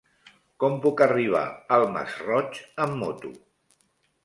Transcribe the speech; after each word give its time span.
Com 0.63 0.77
puc 0.85 1.03
arribar 1.07 1.43
al 1.77 1.85
Masroig 1.97 2.59
amb 2.87 3.01
moto? 3.05 3.35